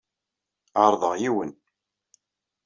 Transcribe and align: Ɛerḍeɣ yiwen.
Ɛerḍeɣ 0.83 1.13
yiwen. 1.21 1.51